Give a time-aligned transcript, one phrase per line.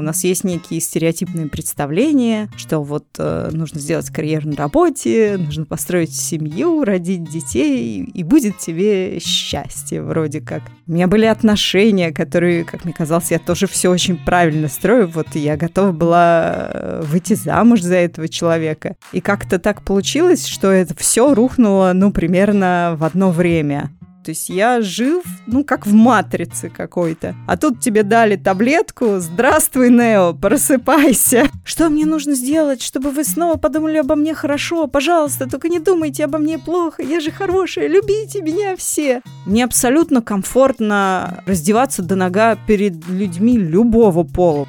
[0.00, 5.66] У нас есть некие стереотипные представления, что вот э, нужно сделать карьеру на работе, нужно
[5.66, 10.62] построить семью, родить детей, и будет тебе счастье вроде как.
[10.86, 15.06] У меня были отношения, которые, как мне казалось, я тоже все очень правильно строю.
[15.06, 18.96] Вот я готова была э, выйти замуж за этого человека.
[19.12, 23.90] И как-то так получилось, что это все рухнуло, ну, примерно в одно время.
[24.22, 27.34] То есть я жив, ну, как в матрице какой-то.
[27.46, 29.18] А тут тебе дали таблетку.
[29.18, 31.48] Здравствуй, Нео, просыпайся.
[31.64, 34.86] Что мне нужно сделать, чтобы вы снова подумали обо мне хорошо?
[34.88, 37.02] Пожалуйста, только не думайте обо мне плохо.
[37.02, 39.22] Я же хорошая, любите меня все.
[39.46, 44.68] Мне абсолютно комфортно раздеваться до нога перед людьми любого пола.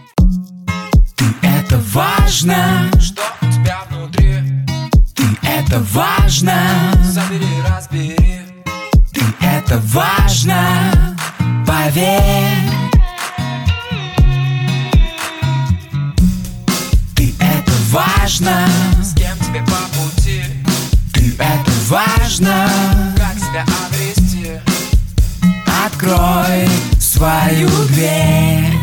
[1.18, 4.36] Ты это важно, что у тебя внутри.
[5.14, 6.54] Ты это важно,
[7.04, 8.41] забери, разбери
[9.72, 11.16] это важно,
[11.66, 12.22] поверь.
[17.16, 18.68] Ты это важно,
[19.02, 20.44] с кем тебе по пути?
[21.14, 22.70] Ты это важно,
[23.16, 24.60] как себя обрести?
[25.86, 26.68] Открой
[27.00, 28.74] свою дверь.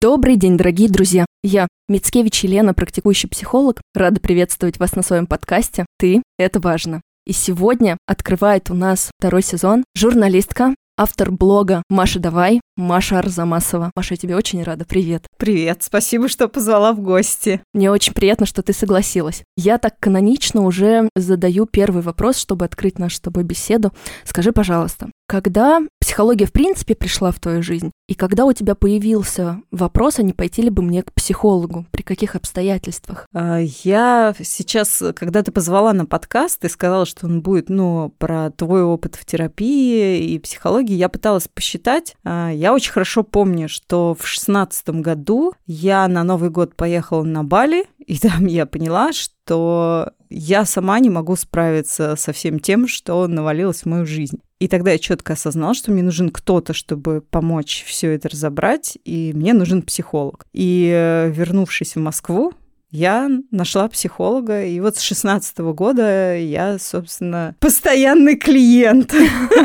[0.00, 1.27] Добрый день, дорогие друзья!
[1.50, 7.00] Я, Мицкевич Елена, практикующий психолог, рада приветствовать вас на своем подкасте «Ты– это важно».
[7.24, 13.90] И сегодня открывает у нас второй сезон журналистка, автор блога «Маша, давай», Маша Арзамасова.
[13.96, 14.84] Маша, я тебе очень рада.
[14.84, 15.24] Привет.
[15.36, 15.82] Привет.
[15.82, 17.60] Спасибо, что позвала в гости.
[17.74, 19.42] Мне очень приятно, что ты согласилась.
[19.56, 23.92] Я так канонично уже задаю первый вопрос, чтобы открыть нашу с тобой беседу.
[24.24, 25.80] Скажи, пожалуйста, когда
[26.18, 30.32] психология в принципе пришла в твою жизнь, и когда у тебя появился вопрос, а не
[30.32, 33.24] пойти ли бы мне к психологу, при каких обстоятельствах?
[33.32, 38.50] А, я сейчас, когда ты позвала на подкаст, ты сказала, что он будет, ну, про
[38.50, 42.16] твой опыт в терапии и психологии, я пыталась посчитать.
[42.24, 47.44] А, я очень хорошо помню, что в шестнадцатом году я на Новый год поехала на
[47.44, 53.28] Бали, и там я поняла, что я сама не могу справиться со всем тем, что
[53.28, 54.40] навалилось в мою жизнь.
[54.60, 59.32] И тогда я четко осознала, что мне нужен кто-то, чтобы помочь все это разобрать, и
[59.34, 60.46] мне нужен психолог.
[60.52, 62.52] И э, вернувшись в Москву,
[62.90, 69.12] я нашла психолога, и вот с 16 года я, собственно, постоянный клиент.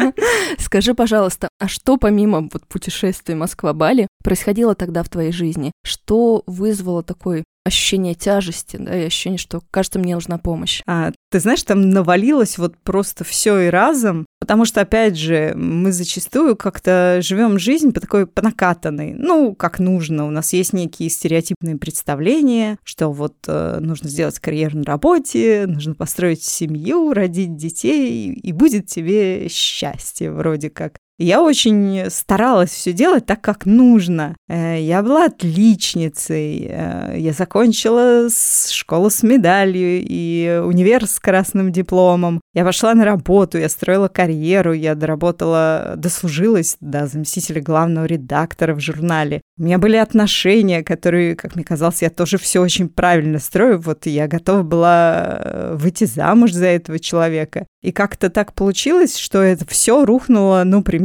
[0.59, 5.71] Скажи, пожалуйста, а что помимо вот путешествий Москва-Бали происходило тогда в твоей жизни?
[5.85, 10.81] Что вызвало такой ощущение тяжести, да, и ощущение, что, кажется, мне нужна помощь.
[10.85, 15.91] А, ты знаешь, там навалилось вот просто все и разом, потому что, опять же, мы
[15.91, 20.27] зачастую как-то живем жизнь по такой понакатанной, ну, как нужно.
[20.27, 25.95] У нас есть некие стереотипные представления, что вот э, нужно сделать карьеру на работе, нужно
[25.95, 30.97] построить семью, родить детей, и будет тебе счастье вроде как.
[31.19, 34.35] Я очень старалась все делать так, как нужно.
[34.49, 36.67] Э, я была отличницей.
[36.69, 38.29] Э, я закончила
[38.71, 42.41] школу с медалью и универ с красным дипломом.
[42.55, 48.79] Я пошла на работу, я строила карьеру, я доработала, дослужилась до заместителя главного редактора в
[48.79, 49.41] журнале.
[49.59, 53.79] У меня были отношения, которые, как мне казалось, я тоже все очень правильно строю.
[53.79, 57.67] Вот я готова была э, выйти замуж за этого человека.
[57.83, 61.02] И как-то так получилось, что это все рухнуло, ну, примерно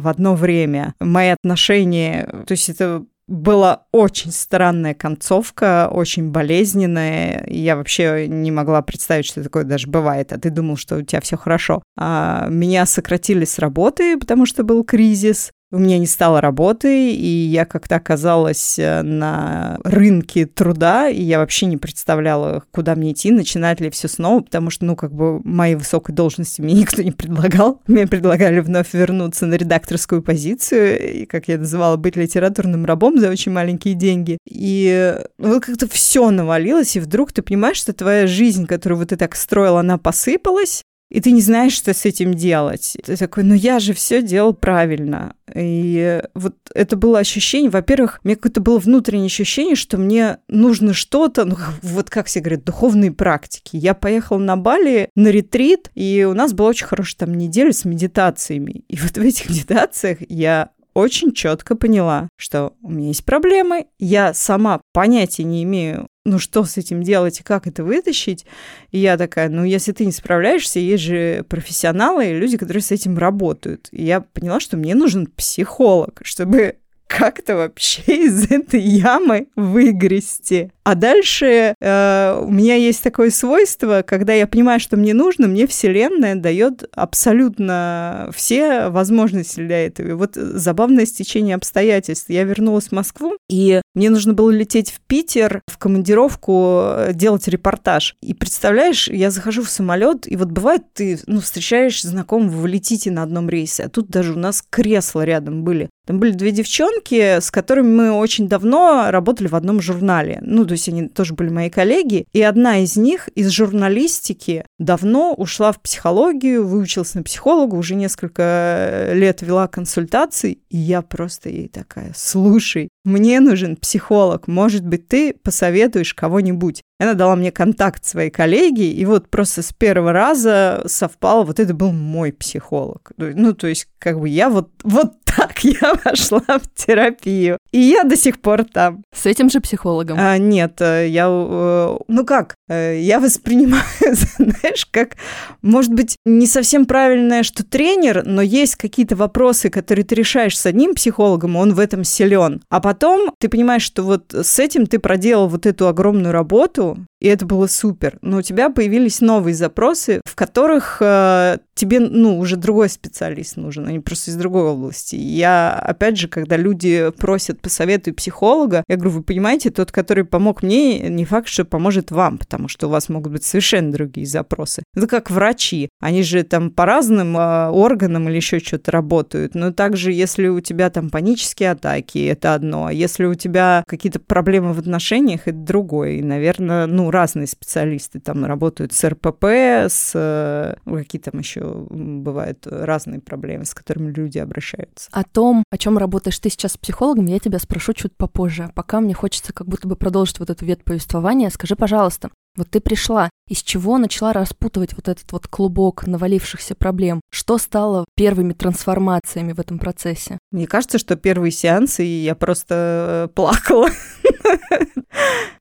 [0.00, 0.94] в одно время.
[1.00, 7.44] Мои отношения, то есть это была очень странная концовка, очень болезненная.
[7.48, 10.32] Я вообще не могла представить, что такое даже бывает.
[10.32, 11.82] А ты думал, что у тебя все хорошо.
[11.98, 17.26] А меня сократили с работы, потому что был кризис у меня не стало работы, и
[17.26, 23.30] я как-то оказалась э, на рынке труда, и я вообще не представляла, куда мне идти,
[23.30, 27.12] начинать ли все снова, потому что, ну, как бы моей высокой должности мне никто не
[27.12, 27.82] предлагал.
[27.86, 33.28] Мне предлагали вновь вернуться на редакторскую позицию, и, как я называла, быть литературным рабом за
[33.28, 34.38] очень маленькие деньги.
[34.48, 39.08] И ну, вот как-то все навалилось, и вдруг ты понимаешь, что твоя жизнь, которую вот
[39.10, 42.96] ты так строила, она посыпалась, и ты не знаешь, что с этим делать.
[43.04, 45.34] Ты такой, ну я же все делал правильно.
[45.54, 50.92] И вот это было ощущение, во-первых, у меня какое-то было внутреннее ощущение, что мне нужно
[50.94, 53.76] что-то, ну вот как все говорят, духовные практики.
[53.76, 57.84] Я поехала на Бали на ретрит, и у нас была очень хорошая там неделя с
[57.84, 58.84] медитациями.
[58.88, 64.32] И вот в этих медитациях я очень четко поняла, что у меня есть проблемы, я
[64.32, 68.44] сама понятия не имею, ну что с этим делать и как это вытащить.
[68.90, 72.90] И я такая, ну если ты не справляешься, есть же профессионалы и люди, которые с
[72.90, 73.88] этим работают.
[73.92, 76.76] И я поняла, что мне нужен психолог, чтобы
[77.06, 80.70] как-то вообще из этой ямы выгрести.
[80.84, 85.66] А дальше э, у меня есть такое свойство, когда я понимаю, что мне нужно, мне
[85.66, 90.08] Вселенная дает абсолютно все возможности для этого.
[90.08, 92.28] И вот забавное стечение обстоятельств.
[92.28, 97.48] Я вернулась в Москву, и мне нужно было лететь в Питер в командировку э, делать
[97.48, 98.14] репортаж.
[98.20, 103.10] И представляешь, я захожу в самолет, и вот бывает, ты ну, встречаешь знакомого, вы летите
[103.10, 105.88] на одном рейсе, а тут даже у нас кресла рядом были.
[106.06, 110.38] Там были две девчонки, с которыми мы очень давно работали в одном журнале.
[110.40, 112.26] Ну, то есть они тоже были мои коллеги.
[112.32, 119.10] И одна из них из журналистики давно ушла в психологию, выучилась на психолога, уже несколько
[119.14, 120.58] лет вела консультации.
[120.70, 126.82] И я просто ей такая, слушай, мне нужен психолог, может быть, ты посоветуешь кого-нибудь.
[126.98, 131.72] Она дала мне контакт своей коллеги, и вот просто с первого раза совпало, вот это
[131.72, 133.12] был мой психолог.
[133.16, 137.58] Ну, то есть, как бы я вот, вот так я вошла в терапию.
[137.72, 139.02] И я до сих пор там.
[139.14, 140.18] С этим же психологом?
[140.20, 141.26] А, нет, э, я...
[141.28, 142.54] Э, ну как?
[142.68, 145.16] Э, я воспринимаю, знаешь, как,
[145.62, 150.66] может быть, не совсем правильное, что тренер, но есть какие-то вопросы, которые ты решаешь с
[150.66, 152.62] одним психологом, он в этом силен.
[152.70, 157.28] А потом ты понимаешь, что вот с этим ты проделал вот эту огромную работу, и
[157.28, 158.18] это было супер.
[158.22, 163.86] Но у тебя появились новые запросы, в которых э, тебе, ну, уже другой специалист нужен,
[163.86, 165.14] а не просто из другой области.
[165.14, 170.62] Я, опять же, когда люди просят посоветуй психолога, я говорю, вы понимаете, тот, который помог
[170.62, 174.82] мне, не факт, что поможет вам, потому что у вас могут быть совершенно другие запросы.
[174.96, 175.90] Это как врачи.
[176.00, 179.54] Они же там по разным э, органам или еще что-то работают.
[179.54, 182.86] Но также, если у тебя там панические атаки, это одно.
[182.86, 186.12] А если у тебя какие-то проблемы в отношениях, это другое.
[186.12, 192.66] И, наверное, ну, разные специалисты там работают с РПП, с э, какие там еще бывают
[192.66, 195.08] разные проблемы, с которыми люди обращаются.
[195.12, 198.70] О том, о чем работаешь ты сейчас с психологом, я тебя спрошу чуть попозже.
[198.74, 201.50] Пока мне хочется как будто бы продолжить вот эту ветвь повествования.
[201.50, 207.20] Скажи, пожалуйста, вот ты пришла, из чего начала распутывать вот этот вот клубок навалившихся проблем?
[207.30, 210.38] Что стало первыми трансформациями в этом процессе?
[210.50, 213.90] Мне кажется, что первые сеансы я просто э, плакала.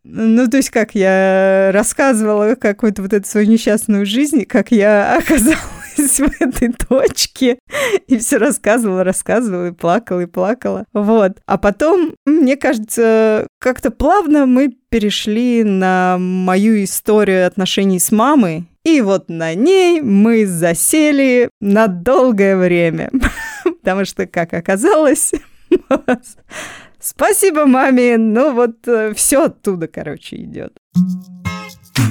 [0.03, 5.57] Ну, то есть, как я рассказывала какую-то вот эту свою несчастную жизнь, как я оказалась
[5.95, 7.59] в этой точке,
[8.07, 10.86] и все рассказывала, рассказывала, и плакала, и плакала.
[10.94, 11.38] Вот.
[11.45, 19.01] А потом, мне кажется, как-то плавно мы перешли на мою историю отношений с мамой, и
[19.01, 23.09] вот на ней мы засели на долгое время.
[23.63, 25.31] Потому что, как оказалось,
[27.00, 30.75] Спасибо маме, ну вот э, все оттуда, короче, идет.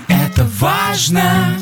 [0.09, 1.57] Это важно.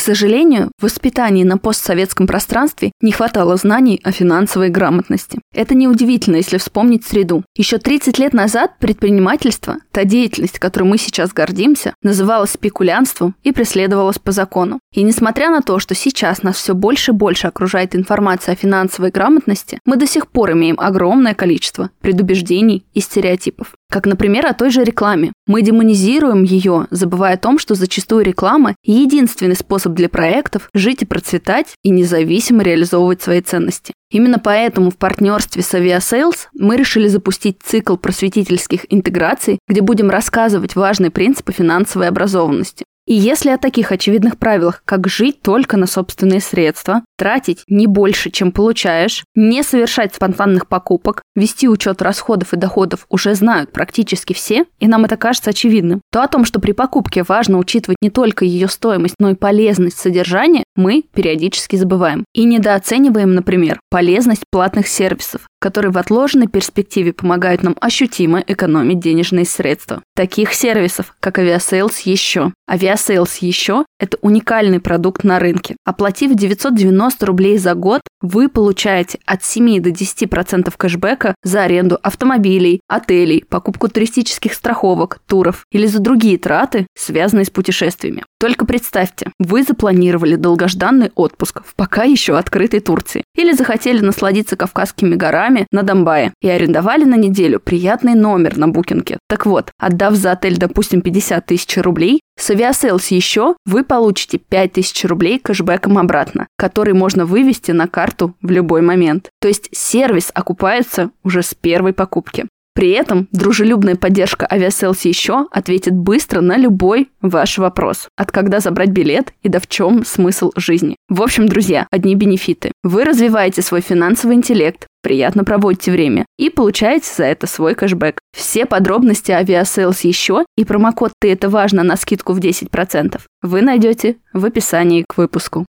[0.00, 5.40] К сожалению, в воспитании на постсоветском пространстве не хватало знаний о финансовой грамотности.
[5.54, 7.44] Это неудивительно, если вспомнить среду.
[7.54, 14.18] Еще 30 лет назад предпринимательство, та деятельность, которой мы сейчас гордимся, называлась спекулянством и преследовалась
[14.18, 14.80] по закону.
[14.94, 19.10] И несмотря на то, что сейчас нас все больше и больше окружает информация о финансовой
[19.10, 23.74] грамотности, мы до сих пор имеем огромное количество предубеждений и стереотипов.
[23.90, 25.32] Как, например, о той же рекламе.
[25.48, 31.06] Мы демонизируем ее, забывая о том, что зачастую реклама– единственный способ для проектов жить и
[31.06, 33.92] процветать и независимо реализовывать свои ценности.
[34.12, 40.76] Именно поэтому в партнерстве с Aviasales мы решили запустить цикл просветительских интеграций, где будем рассказывать
[40.76, 42.84] важные принципы финансовой образованности.
[43.10, 48.30] И если о таких очевидных правилах, как жить только на собственные средства, тратить не больше,
[48.30, 54.64] чем получаешь, не совершать спонтанных покупок, вести учет расходов и доходов уже знают практически все,
[54.78, 58.44] и нам это кажется очевидным, то о том, что при покупке важно учитывать не только
[58.44, 62.24] ее стоимость, но и полезность содержания, мы периодически забываем.
[62.32, 69.44] И недооцениваем, например, полезность платных сервисов, которые в отложенной перспективе помогают нам ощутимо экономить денежные
[69.44, 70.02] средства.
[70.16, 72.52] Таких сервисов, как Aviasales, еще.
[72.68, 75.76] Aviasales еще– это уникальный продукт на рынке.
[75.84, 82.80] Оплатив 990 рублей за год, вы получаете от 7 до 10% кэшбэка за аренду автомобилей,
[82.88, 88.24] отелей, покупку туристических страховок, туров или за другие траты, связанные с путешествиями.
[88.38, 95.14] Только представьте, вы запланировали долгожданный отпуск в пока еще открытой Турции или захотели насладиться Кавказскими
[95.14, 99.18] горами на Донбайе и арендовали на неделю приятный номер на букинге.
[99.28, 105.04] Так вот, отдав за отель, допустим, 50 тысяч рублей, с Aviasales еще вы получите 5000
[105.04, 109.28] рублей кэшбэком обратно, который можно вывести на карту в любой момент.
[109.40, 112.46] То есть сервис окупается уже с первой покупки.
[112.74, 118.08] При этом дружелюбная поддержка Aviasales еще ответит быстро на любой ваш вопрос.
[118.16, 120.96] От когда забрать билет и да в чем смысл жизни.
[121.08, 122.72] В общем, друзья, одни бенефиты.
[122.82, 128.18] Вы развиваете свой финансовый интеллект, приятно проводите время и получаете за это свой кэшбэк.
[128.36, 134.16] Все подробности Aviasales еще и промокод «Ты это важно» на скидку в 10% вы найдете
[134.32, 135.66] в описании к выпуску.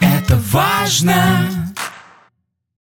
[0.00, 1.14] Это важно.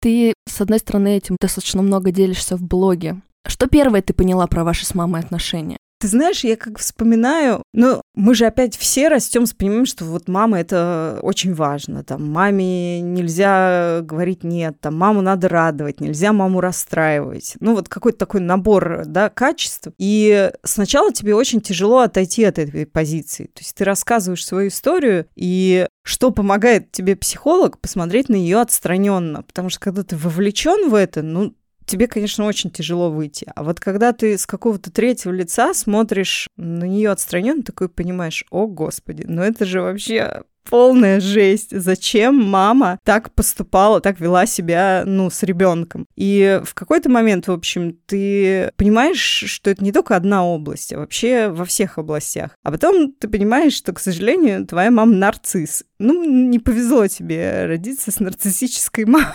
[0.01, 3.21] Ты, с одной стороны, этим достаточно много делишься в блоге.
[3.45, 5.77] Что первое ты поняла про ваши с мамой отношения?
[6.01, 10.27] Ты знаешь, я как вспоминаю, ну, мы же опять все растем с пониманием, что вот
[10.27, 12.03] мама это очень важно.
[12.03, 17.55] Там маме нельзя говорить нет, там маму надо радовать, нельзя маму расстраивать.
[17.59, 19.89] Ну, вот какой-то такой набор, да, качеств.
[19.99, 23.43] И сначала тебе очень тяжело отойти от этой позиции.
[23.53, 29.43] То есть ты рассказываешь свою историю, и что помогает тебе психолог посмотреть на ее отстраненно,
[29.43, 31.53] потому что когда ты вовлечен в это, ну,
[31.91, 33.51] тебе, конечно, очень тяжело выйти.
[33.55, 38.65] А вот когда ты с какого-то третьего лица смотришь на нее отстраненно, такой понимаешь, о
[38.65, 41.71] господи, ну это же вообще полная жесть.
[41.71, 46.05] Зачем мама так поступала, так вела себя, ну, с ребенком?
[46.15, 50.99] И в какой-то момент, в общем, ты понимаешь, что это не только одна область, а
[50.99, 52.51] вообще во всех областях.
[52.63, 55.83] А потом ты понимаешь, что, к сожалению, твоя мама нарцисс.
[55.99, 59.33] Ну, не повезло тебе родиться с нарциссической мамой.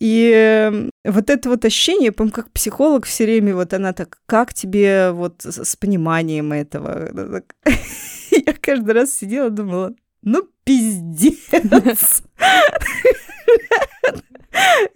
[0.00, 5.12] И вот это вот ощущение, по как психолог все время, вот она так, как тебе
[5.12, 7.42] вот с пониманием этого?
[8.30, 12.22] Я каждый раз сидела, думала, ну, пиздец.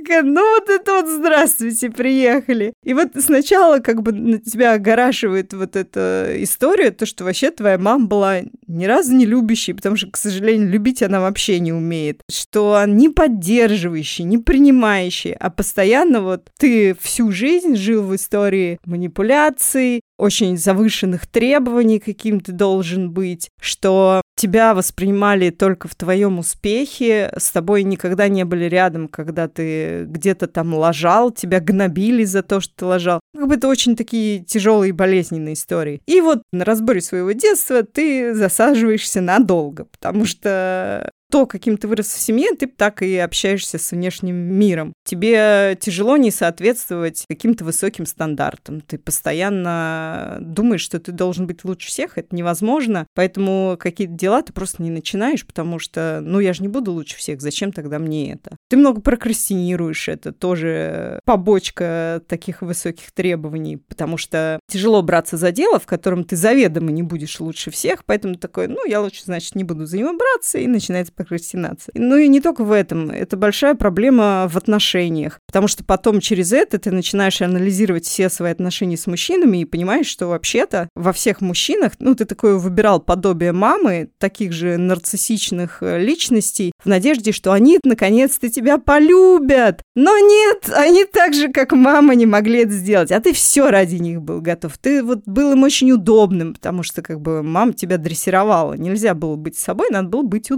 [0.08, 2.74] Ну вот это вот здравствуйте, приехали.
[2.82, 7.78] И вот сначала как бы на тебя огорашивает вот эта история, то, что вообще твоя
[7.78, 12.20] мама была ни разу не любящей, потому что, к сожалению, любить она вообще не умеет.
[12.30, 18.78] Что она не поддерживающий, не принимающий, а постоянно вот ты всю жизнь жил в истории
[18.84, 27.32] манипуляций, очень завышенных требований, каким ты должен быть, что тебя воспринимали только в твоем успехе,
[27.36, 32.60] с тобой никогда не были рядом, когда ты где-то там лажал, тебя гнобили за то,
[32.60, 33.20] что ты лажал.
[33.34, 36.00] Как бы это очень такие тяжелые болезненные истории.
[36.06, 42.06] И вот на разборе своего детства ты засаживаешься надолго, потому что то, каким ты вырос
[42.06, 44.92] в семье, ты так и общаешься с внешним миром.
[45.04, 48.80] Тебе тяжело не соответствовать каким-то высоким стандартам.
[48.80, 52.18] Ты постоянно думаешь, что ты должен быть лучше всех.
[52.18, 53.06] Это невозможно.
[53.14, 57.16] Поэтому какие-то дела ты просто не начинаешь, потому что, ну, я же не буду лучше
[57.16, 57.40] всех.
[57.40, 58.56] Зачем тогда мне это?
[58.68, 60.08] Ты много прокрастинируешь.
[60.08, 66.36] Это тоже побочка таких высоких требований, потому что тяжело браться за дело, в котором ты
[66.36, 68.04] заведомо не будешь лучше всех.
[68.04, 70.58] Поэтому такой, ну, я лучше, значит, не буду за него браться.
[70.58, 71.92] И начинается прокрастинация.
[71.96, 73.10] Ну и не только в этом.
[73.10, 75.40] Это большая проблема в отношениях.
[75.46, 80.06] Потому что потом через это ты начинаешь анализировать все свои отношения с мужчинами и понимаешь,
[80.06, 85.98] что вообще-то во всех мужчинах, ну, ты такое выбирал подобие мамы, таких же нарциссичных э,
[85.98, 89.82] личностей, в надежде, что они наконец-то тебя полюбят.
[89.96, 93.12] Но нет, они так же, как мама, не могли это сделать.
[93.12, 94.76] А ты все ради них был готов.
[94.78, 98.74] Ты вот был им очень удобным, потому что как бы мама тебя дрессировала.
[98.74, 100.50] Нельзя было быть собой, надо было быть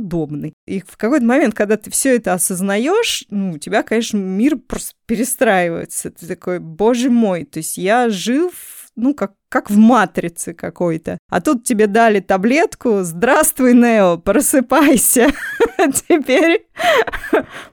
[0.47, 0.55] удобной.
[0.67, 4.93] И в какой-то момент, когда ты все это осознаешь, ну, у тебя, конечно, мир просто
[5.07, 6.11] перестраивается.
[6.11, 8.53] Ты такой, боже мой, то есть я жив
[8.99, 11.19] ну, как, как в матрице какой-то.
[11.29, 15.29] А тут тебе дали таблетку «Здравствуй, Нео, просыпайся,
[16.09, 16.67] теперь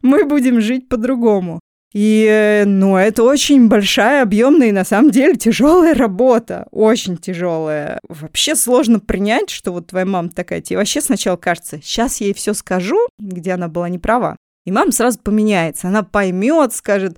[0.01, 1.61] мы будем жить по-другому».
[1.93, 6.67] И, ну, это очень большая, объемная и на самом деле тяжелая работа.
[6.71, 7.99] Очень тяжелая.
[8.09, 10.61] Вообще сложно принять, что вот твоя мама такая.
[10.61, 14.37] Тебе вообще сначала кажется, сейчас я ей все скажу, где она была не права.
[14.65, 15.89] И мама сразу поменяется.
[15.89, 17.17] Она поймет, скажет,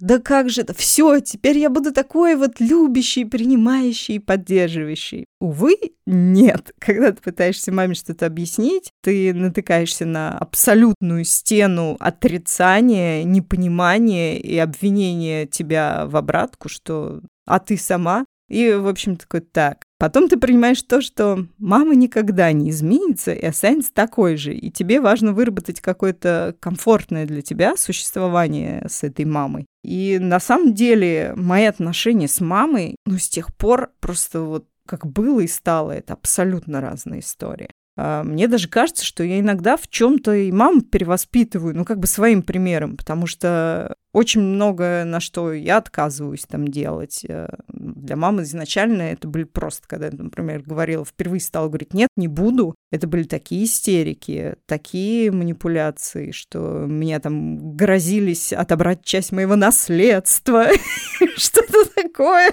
[0.00, 0.74] да как же это?
[0.74, 5.26] Все, теперь я буду такой вот любящий, принимающий, поддерживающий.
[5.40, 5.76] Увы,
[6.06, 6.72] нет.
[6.78, 15.46] Когда ты пытаешься маме что-то объяснить, ты натыкаешься на абсолютную стену отрицания, непонимания и обвинения
[15.46, 20.80] тебя в обратку, что «а ты сама?» И, в общем, такой, так, Потом ты принимаешь
[20.82, 26.54] то, что мама никогда не изменится и останется такой же, и тебе важно выработать какое-то
[26.60, 29.66] комфортное для тебя существование с этой мамой.
[29.82, 35.04] И на самом деле мои отношения с мамой, ну, с тех пор просто вот как
[35.04, 37.70] было и стало, это абсолютно разная история.
[37.96, 42.06] А, мне даже кажется, что я иногда в чем-то и маму перевоспитываю, ну, как бы
[42.06, 47.24] своим примером, потому что очень много на что я отказываюсь там делать.
[47.28, 52.08] Э, для мамы изначально это были просто, когда я, например, говорила, впервые стала говорить, нет,
[52.16, 52.74] не буду.
[52.90, 60.66] Это были такие истерики, такие манипуляции, что меня там грозились отобрать часть моего наследства.
[61.36, 62.52] Что-то такое.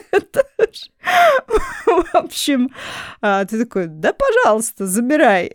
[1.86, 2.72] В общем,
[3.22, 5.52] а, ты такой, да, пожалуйста, забирай.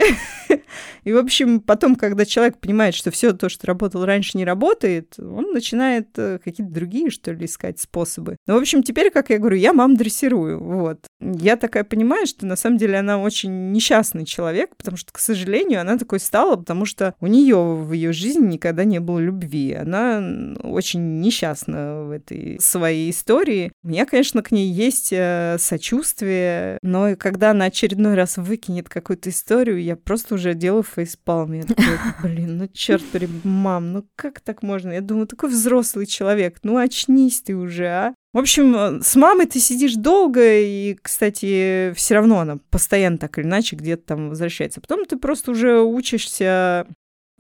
[1.05, 5.14] И, в общем, потом, когда человек понимает, что все то, что работал раньше, не работает,
[5.19, 8.37] он начинает э, какие-то другие, что ли, искать способы.
[8.47, 11.07] Ну, в общем, теперь, как я говорю, я мам дрессирую, вот.
[11.21, 15.81] Я такая понимаю, что на самом деле она очень несчастный человек, потому что, к сожалению,
[15.81, 19.75] она такой стала, потому что у нее в ее жизни никогда не было любви.
[19.75, 23.71] Она очень несчастна в этой своей истории.
[23.83, 29.31] У меня, конечно, к ней есть э, сочувствие, но когда она очередной раз выкинет какую-то
[29.31, 31.53] историю, я просто уже делаю фейспалм.
[31.53, 33.05] Я такой, блин, ну черт
[33.45, 34.93] мам, ну как так можно?
[34.93, 38.15] Я думаю, такой взрослый человек, ну очнись ты уже, а?
[38.33, 43.39] В общем, э, с мамой ты сидишь долго, и, кстати, все равно она постоянно так
[43.39, 44.81] или иначе где-то там возвращается.
[44.81, 46.87] Потом ты просто уже учишься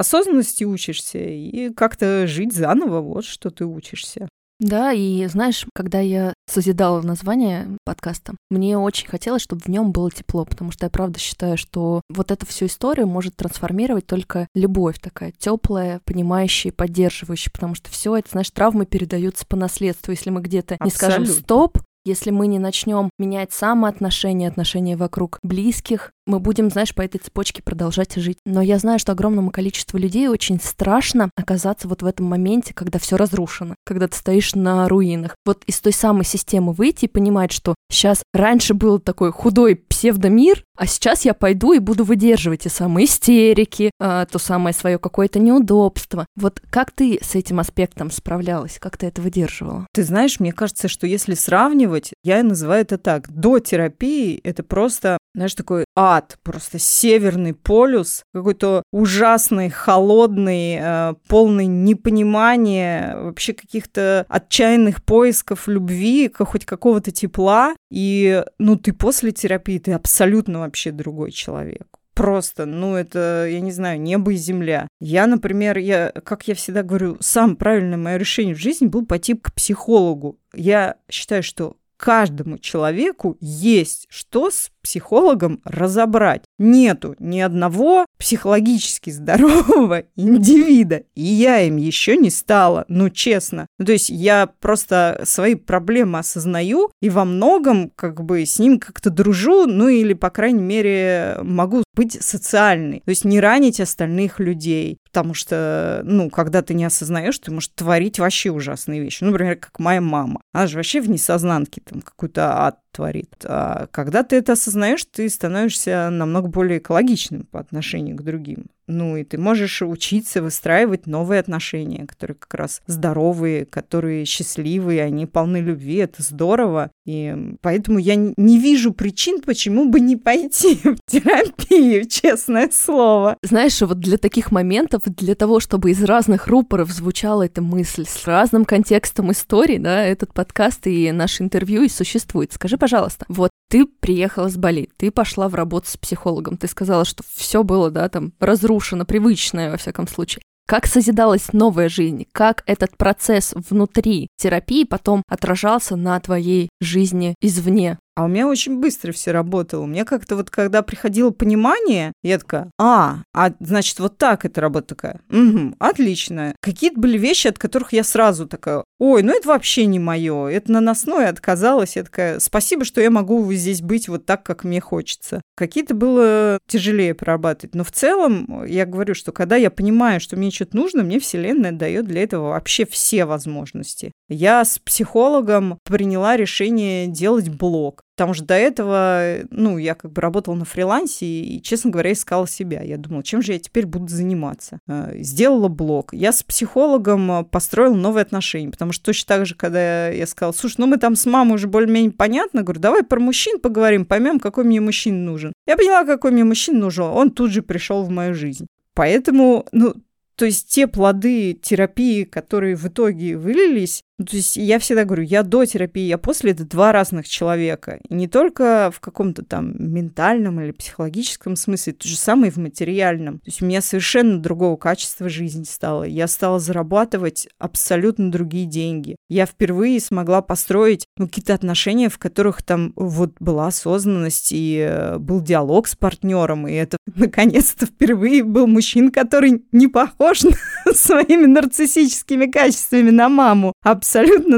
[0.00, 4.28] осознанности учишься и как-то жить заново, вот что ты учишься.
[4.60, 10.10] Да, и знаешь, когда я созидала название подкаста, мне очень хотелось, чтобы в нем было
[10.10, 14.98] тепло, потому что я правда считаю, что вот эту всю историю может трансформировать только любовь
[15.00, 20.12] такая теплая, понимающая, поддерживающая, потому что все это, знаешь, травмы передаются по наследству.
[20.12, 26.12] Если мы где-то не скажем стоп, если мы не начнем менять самоотношения, отношения вокруг близких,
[26.30, 28.38] мы будем, знаешь, по этой цепочке продолжать жить.
[28.46, 32.98] Но я знаю, что огромному количеству людей очень страшно оказаться вот в этом моменте, когда
[32.98, 35.34] все разрушено, когда ты стоишь на руинах.
[35.44, 40.64] Вот из той самой системы выйти и понимать, что сейчас раньше был такой худой псевдомир,
[40.76, 45.38] а сейчас я пойду и буду выдерживать те самые истерики, а, то самое свое какое-то
[45.38, 46.26] неудобство.
[46.36, 48.78] Вот как ты с этим аспектом справлялась?
[48.80, 49.86] Как ты это выдерживала?
[49.92, 53.30] Ты знаешь, мне кажется, что если сравнивать, я называю это так.
[53.30, 61.66] До терапии это просто, знаешь, такой ад, просто северный полюс, какой-то ужасный, холодный, э, полный
[61.66, 67.74] непонимания, вообще каких-то отчаянных поисков любви, хоть какого-то тепла.
[67.90, 71.86] И, ну, ты после терапии, ты абсолютно вообще другой человек
[72.20, 74.88] просто, ну, это, я не знаю, небо и земля.
[75.00, 79.32] Я, например, я, как я всегда говорю, сам правильное мое решение в жизни был пойти
[79.32, 80.38] к психологу.
[80.52, 84.50] Я считаю, что каждому человеку есть что
[84.82, 86.42] психологом разобрать.
[86.58, 91.02] Нету ни одного психологически здорового индивида.
[91.14, 93.66] И я им еще не стала, ну честно.
[93.78, 98.78] Ну, то есть я просто свои проблемы осознаю и во многом как бы с ним
[98.78, 103.00] как-то дружу, ну или, по крайней мере, могу быть социальной.
[103.04, 104.98] То есть не ранить остальных людей.
[105.12, 109.24] Потому что, ну, когда ты не осознаешь, ты можешь творить вообще ужасные вещи.
[109.24, 110.40] Ну, например, как моя мама.
[110.52, 113.44] Она же вообще в несознанке там какой-то ад творит.
[113.44, 118.66] А когда ты это осознаешь, ты становишься намного более экологичным по отношению к другим.
[118.90, 125.26] Ну, и ты можешь учиться выстраивать новые отношения, которые как раз здоровые, которые счастливые, они
[125.26, 126.90] полны любви, это здорово.
[127.06, 133.36] И поэтому я не вижу причин, почему бы не пойти в терапию, честное слово.
[133.42, 138.26] Знаешь, вот для таких моментов, для того, чтобы из разных рупоров звучала эта мысль с
[138.26, 142.52] разным контекстом истории, да, этот подкаст и наше интервью и существует.
[142.52, 147.04] Скажи, пожалуйста, вот ты приехала с Бали, ты пошла в работу с психологом, ты сказала,
[147.04, 150.42] что все было, да, там, разрушено, привычное, во всяком случае.
[150.66, 152.26] Как созидалась новая жизнь?
[152.30, 157.98] Как этот процесс внутри терапии потом отражался на твоей жизни извне?
[158.14, 159.82] А у меня очень быстро все работало.
[159.82, 164.60] У меня как-то вот, когда приходило понимание, я такая, а, а значит, вот так это
[164.60, 165.20] работа такая.
[165.30, 166.54] Угу, отлично.
[166.60, 170.46] Какие-то были вещи, от которых я сразу такая, ой, ну это вообще не мое.
[170.46, 171.96] Это наносное отказалась.
[171.96, 175.42] Я такая, спасибо, что я могу здесь быть вот так, как мне хочется.
[175.56, 177.74] Какие-то было тяжелее прорабатывать.
[177.74, 181.72] Но в целом я говорю, что когда я понимаю, что мне что-то нужно, мне Вселенная
[181.72, 184.12] дает для этого вообще все возможности.
[184.28, 188.02] Я с психологом приняла решение делать блог.
[188.20, 192.46] Потому что до этого, ну, я как бы работала на фрилансе и, честно говоря, искала
[192.46, 192.82] себя.
[192.82, 194.78] Я думала, чем же я теперь буду заниматься?
[194.86, 196.12] А, сделала блог.
[196.12, 200.74] Я с психологом построила новые отношения, потому что точно так же, когда я сказала, слушай,
[200.76, 204.64] ну мы там с мамой уже более-менее понятно, говорю, давай про мужчин поговорим, поймем, какой
[204.64, 205.54] мне мужчина нужен.
[205.66, 207.04] Я поняла, какой мне мужчина нужен.
[207.04, 208.66] Он тут же пришел в мою жизнь.
[208.92, 209.94] Поэтому, ну,
[210.40, 215.42] то есть те плоды терапии, которые в итоге вылились, то есть я всегда говорю, я
[215.42, 218.00] до терапии, я после, это два разных человека.
[218.08, 222.58] И не только в каком-то там ментальном или психологическом смысле, то же самое и в
[222.58, 223.38] материальном.
[223.38, 226.04] То есть у меня совершенно другого качества жизни стало.
[226.04, 229.16] Я стала зарабатывать абсолютно другие деньги.
[229.28, 235.18] Я впервые смогла построить ну, какие-то отношения, в которых там вот была осознанность и э,
[235.18, 240.42] был диалог с партнером, и это наконец-то впервые был мужчина, который не похож
[240.92, 243.72] своими нарциссическими качествами на маму.
[243.82, 244.09] Абсолютно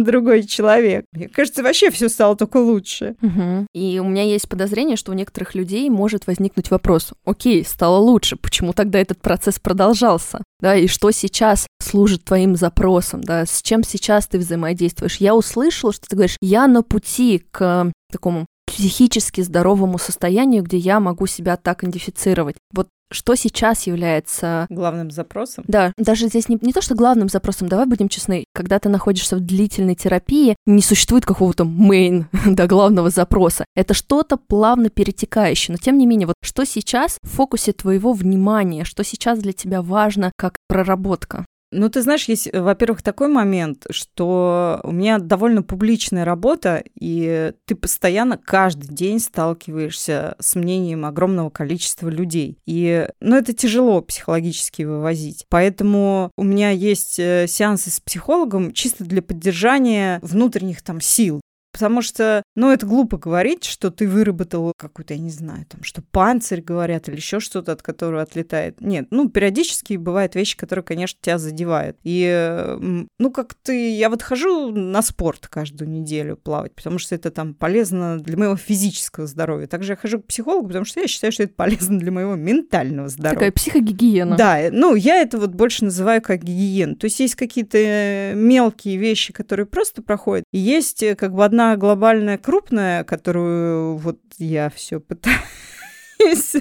[0.05, 1.05] другой человек.
[1.13, 3.17] Мне кажется, вообще все стало только лучше.
[3.23, 3.67] Угу.
[3.75, 8.37] И у меня есть подозрение, что у некоторых людей может возникнуть вопрос, окей, стало лучше,
[8.37, 10.43] почему тогда этот процесс продолжался?
[10.61, 15.17] Да, и что сейчас служит твоим запросом, да, с чем сейчас ты взаимодействуешь?
[15.17, 21.01] Я услышала, что ты говоришь, я на пути к такому психически здоровому состоянию, где я
[21.01, 22.57] могу себя так идентифицировать.
[22.73, 24.67] Вот что сейчас является...
[24.69, 25.65] Главным запросом?
[25.67, 29.37] Да, даже здесь не, не то, что главным запросом, давай будем честны, когда ты находишься
[29.37, 33.65] в длительной терапии, не существует какого-то main, да, главного запроса.
[33.75, 38.85] Это что-то плавно перетекающее, но тем не менее, вот что сейчас в фокусе твоего внимания,
[38.85, 41.45] что сейчас для тебя важно как проработка?
[41.73, 47.75] Ну, ты знаешь, есть, во-первых, такой момент, что у меня довольно публичная работа, и ты
[47.75, 52.59] постоянно каждый день сталкиваешься с мнением огромного количества людей.
[52.67, 55.47] И, ну, это тяжело психологически вывозить.
[55.49, 61.41] Поэтому у меня есть э, сеансы с психологом чисто для поддержания внутренних там сил.
[61.73, 66.03] Потому что, ну, это глупо говорить, что ты выработал какой-то, я не знаю, там, что
[66.03, 68.81] панцирь, говорят, или еще что-то, от которого отлетает.
[68.81, 71.97] Нет, ну, периодически бывают вещи, которые, конечно, тебя задевают.
[72.03, 72.77] И,
[73.19, 73.97] ну, как ты...
[73.97, 78.57] Я вот хожу на спорт каждую неделю плавать, потому что это там полезно для моего
[78.57, 79.67] физического здоровья.
[79.67, 83.09] Также я хожу к психологу, потому что я считаю, что это полезно для моего ментального
[83.09, 83.35] здоровья.
[83.35, 84.37] Такая психогигиена.
[84.37, 86.97] Да, ну, я это вот больше называю как гигиену.
[86.97, 91.62] То есть есть какие-то мелкие вещи, которые просто проходят, и есть э, как бы одна
[91.63, 96.57] одна глобальная крупная, которую вот я все пытаюсь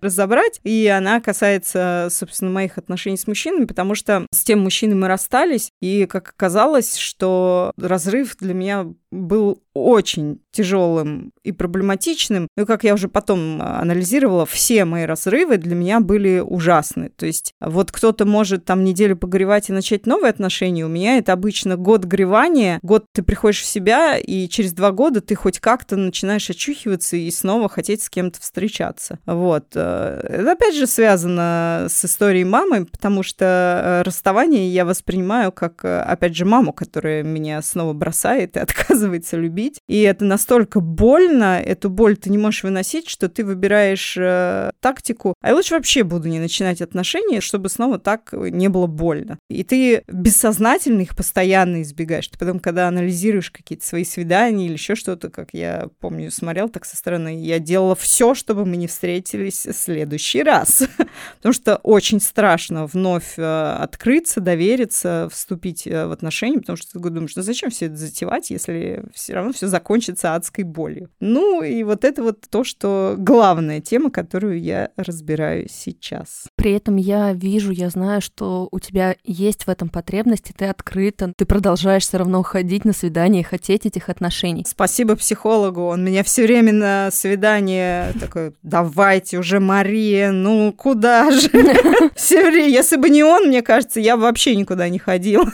[0.00, 0.60] разобрать.
[0.64, 5.70] И она касается, собственно, моих отношений с мужчинами, потому что с тем мужчиной мы расстались,
[5.80, 12.46] и как оказалось, что разрыв для меня был очень тяжелым и проблематичным.
[12.56, 17.10] Ну, как я уже потом а, анализировала, все мои разрывы для меня были ужасны.
[17.10, 20.84] То есть вот кто-то может там неделю погревать и начать новые отношения.
[20.84, 25.20] У меня это обычно год гревания, год ты приходишь в себя, и через два года
[25.20, 29.18] ты хоть как-то начинаешь очухиваться и снова хотеть с кем-то встречаться.
[29.26, 29.66] Вот.
[29.74, 35.84] Э, это опять же связано с историей мамы, потому что э, расставание я воспринимаю как,
[35.84, 38.60] э, опять же, маму, которая меня снова бросает и
[39.04, 39.80] отказывается любить.
[39.88, 45.34] И это настолько больно, эту боль ты не можешь выносить, что ты выбираешь э, тактику.
[45.42, 49.38] А я лучше вообще буду не начинать отношения, чтобы снова так не было больно.
[49.50, 52.28] И ты бессознательно их постоянно избегаешь.
[52.28, 56.84] Ты потом, когда анализируешь какие-то свои свидания или еще что-то, как я помню, смотрел так
[56.84, 60.84] со стороны, я делала все, чтобы мы не встретились в следующий раз.
[61.36, 66.98] Потому что очень страшно вновь э, открыться, довериться, вступить э, в отношения, потому что ты
[66.98, 71.10] думаешь, ну зачем все это затевать, если все равно все закончится адской болью.
[71.20, 76.44] Ну и вот это вот то, что главная тема, которую я разбираю сейчас.
[76.56, 80.66] При этом я вижу, я знаю, что у тебя есть в этом потребность, и ты
[80.66, 84.64] открыта, ты продолжаешь все равно ходить на свидания и хотеть этих отношений.
[84.66, 91.48] Спасибо психологу, он меня все время на свидание такой, давайте уже, Мария, ну куда же?
[92.16, 95.46] Все время, если бы не он, мне кажется, я вообще никуда не ходила.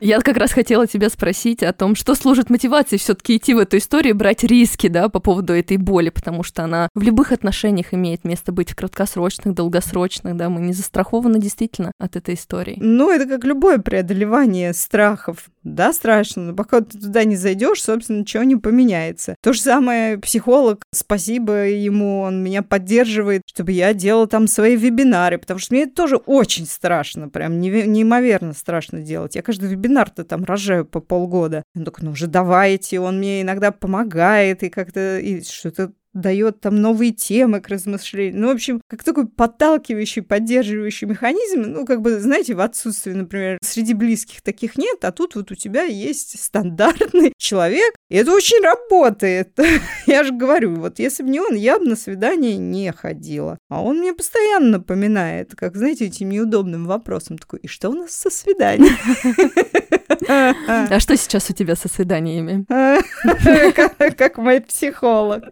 [0.00, 3.78] Я как раз хотела тебя спросить о том, что служит мотивацией все-таки идти в эту
[3.78, 8.24] историю, брать риски, да, по поводу этой боли, потому что она в любых отношениях имеет
[8.24, 12.76] место быть, в краткосрочных, долгосрочных, да, мы не застрахованы действительно от этой истории.
[12.80, 15.50] Ну, это как любое преодолевание страхов.
[15.64, 19.34] Да, страшно, но пока ты туда не зайдешь, собственно, ничего не поменяется.
[19.42, 25.36] То же самое психолог, спасибо ему, он меня поддерживает, чтобы я делала там свои вебинары,
[25.36, 29.34] потому что мне это тоже очень страшно, прям неимоверно страшно делать.
[29.34, 31.62] Я каждый вебинар-то там рожаю по полгода.
[31.74, 36.80] Он такой, ну уже давайте, он мне иногда помогает и как-то и что-то дает там
[36.80, 38.40] новые темы к размышлению.
[38.40, 43.58] Ну, в общем, как такой подталкивающий, поддерживающий механизм, ну, как бы, знаете, в отсутствии, например,
[43.62, 48.62] среди близких таких нет, а тут вот у тебя есть стандартный человек, и это очень
[48.62, 49.58] работает.
[50.06, 53.58] я же говорю, вот если бы не он, я бы на свидание не ходила.
[53.68, 58.12] А он мне постоянно напоминает, как, знаете, этим неудобным вопросом такой, и что у нас
[58.12, 58.96] со свиданием?
[60.90, 62.64] А что сейчас у тебя со свиданиями?
[64.16, 65.44] Как мой психолог.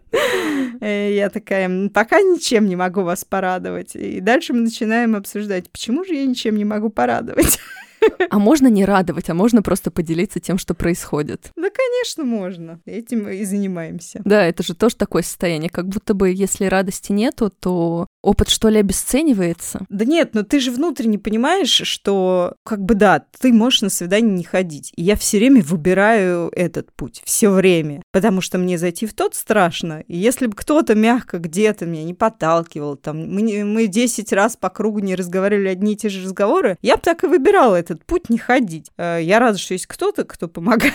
[0.81, 3.95] Э, я такая, пока ничем не могу вас порадовать.
[3.95, 7.59] И дальше мы начинаем обсуждать, почему же я ничем не могу порадовать.
[8.29, 11.51] А можно не радовать, а можно просто поделиться тем, что происходит.
[11.55, 12.79] Да, конечно, можно.
[12.85, 14.21] Этим и занимаемся.
[14.25, 18.69] Да, это же тоже такое состояние, как будто бы если радости нету, то опыт что
[18.69, 19.85] ли обесценивается?
[19.89, 24.33] Да нет, но ты же внутренне понимаешь, что как бы да, ты можешь на свидание
[24.33, 24.91] не ходить.
[24.95, 28.03] И я все время выбираю этот путь, все время.
[28.11, 30.03] Потому что мне зайти в тот страшно.
[30.07, 34.69] И если бы кто-то мягко где-то меня не подталкивал, там, мы, мы 10 раз по
[34.69, 38.29] кругу не разговаривали одни и те же разговоры, я бы так и выбирала этот путь
[38.29, 38.91] не ходить.
[38.97, 40.93] Э, я рада, что есть кто-то, кто помогает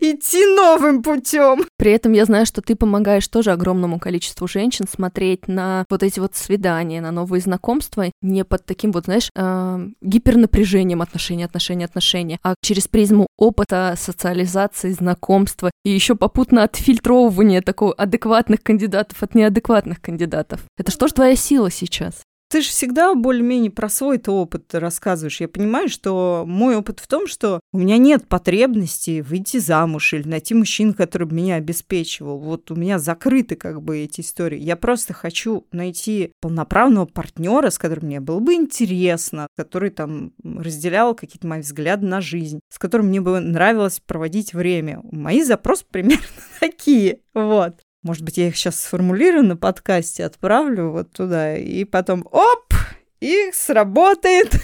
[0.00, 1.64] идти новым путем.
[1.76, 6.20] При этом я знаю, что ты помогаешь тоже огромному количеству женщин смотреть на вот эти
[6.20, 12.38] вот свидания, на новые знакомства не под таким вот, знаешь, э, гипернапряжением отношений, отношений, отношений,
[12.42, 20.00] а через призму опыта, социализации, знакомства и еще попутно отфильтровывания такого адекватных кандидатов от неадекватных
[20.00, 20.60] кандидатов.
[20.78, 22.22] Это что ж твоя сила сейчас?
[22.50, 25.40] Ты же всегда более-менее про свой-то опыт рассказываешь.
[25.40, 30.26] Я понимаю, что мой опыт в том, что у меня нет потребности выйти замуж или
[30.26, 32.38] найти мужчину, который бы меня обеспечивал.
[32.38, 34.58] Вот у меня закрыты как бы эти истории.
[34.58, 41.14] Я просто хочу найти полноправного партнера, с которым мне было бы интересно, который там разделял
[41.14, 45.00] какие-то мои взгляды на жизнь, с которым мне бы нравилось проводить время.
[45.04, 46.24] Мои запросы примерно
[46.58, 47.20] такие.
[47.32, 47.80] Вот.
[48.02, 52.72] Может быть, я их сейчас сформулирую на подкасте, отправлю вот туда, и потом оп,
[53.20, 54.54] их сработает.